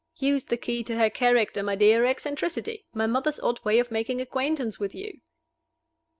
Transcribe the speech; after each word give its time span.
"Use 0.17 0.43
the 0.45 0.57
key 0.57 0.83
to 0.85 0.95
her 0.97 1.11
character, 1.11 1.61
my 1.61 1.75
dear. 1.75 2.05
Eccentricity! 2.07 2.87
My 2.91 3.05
mother's 3.05 3.39
odd 3.39 3.63
way 3.63 3.77
of 3.77 3.91
making 3.91 4.19
acquaintance 4.19 4.79
with 4.79 4.95
you." 4.95 5.19